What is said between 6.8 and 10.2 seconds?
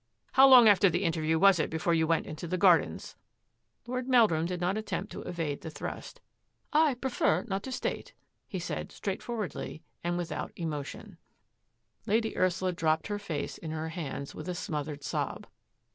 I prefer not to state," he said, straight forwardly and